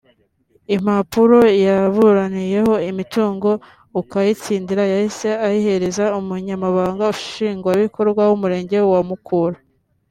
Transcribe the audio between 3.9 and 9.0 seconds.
akayitsindira yahise azihereza Umunyamabanga Nshingwabikorwa w’Umurenge